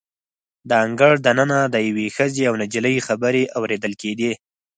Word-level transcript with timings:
د 0.69 0.71
انګړ 0.85 1.13
د 1.25 1.27
ننه 1.39 1.59
د 1.73 1.75
یوې 1.89 2.07
ښځې 2.15 2.43
او 2.49 2.53
نجلۍ 2.61 2.97
خبرې 3.07 3.43
اوریدل 3.57 3.93
کیدې. 4.01 4.31